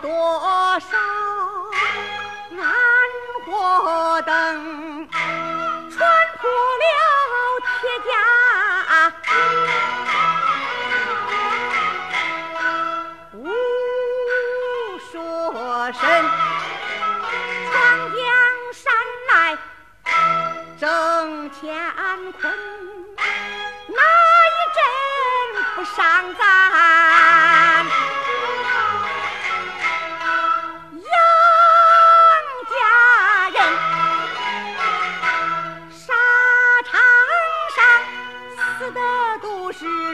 [0.00, 0.10] 多
[0.80, 0.96] 少
[2.56, 2.64] 暗
[3.44, 5.08] 火灯，
[5.90, 6.00] 穿
[6.40, 6.48] 破
[6.80, 6.84] 了
[7.66, 7.70] 铁
[8.08, 8.10] 甲。
[13.34, 13.36] 无
[15.10, 15.12] 说
[15.92, 16.00] 身，
[17.70, 17.72] 沧
[18.14, 18.20] 江
[18.72, 18.80] 山
[19.28, 19.32] 来
[20.80, 20.82] 争
[21.60, 21.62] 乾
[22.32, 22.40] 坤。
[23.88, 24.00] 那
[24.48, 24.80] 一阵，
[25.76, 26.00] 不上。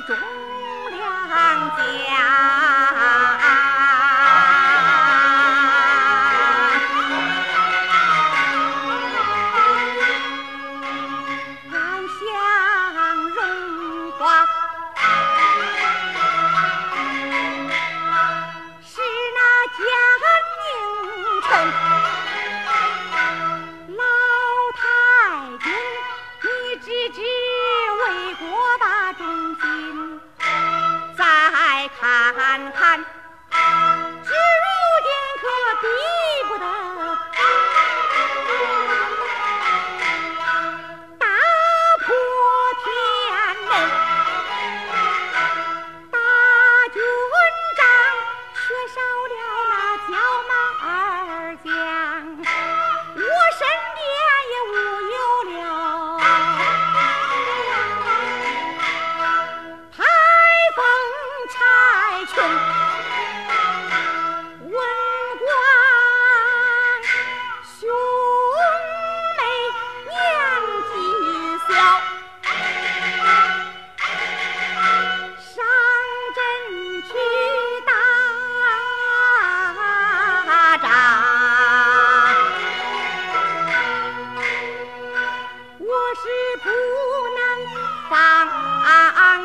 [0.09, 0.17] 忠
[0.91, 2.18] 良将。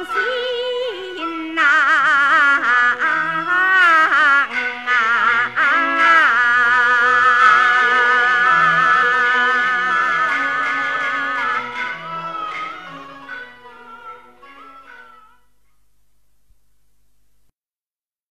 [0.06, 0.33] see